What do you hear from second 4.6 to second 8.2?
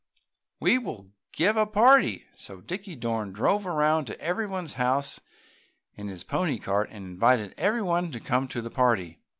house in his pony cart and invited everybody to